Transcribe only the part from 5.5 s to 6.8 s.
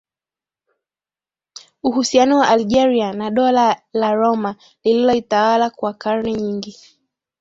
kwa karne nyingi